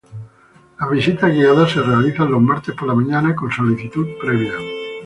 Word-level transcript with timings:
Las 0.79 0.89
visitas 0.89 1.29
guiadas 1.29 1.73
se 1.73 1.79
realizan 1.83 2.31
los 2.31 2.41
martes 2.41 2.73
por 2.73 2.87
la 2.87 2.95
mañana 2.95 3.35
con 3.35 3.51
solicitud 3.51 4.07
previa. 4.19 4.53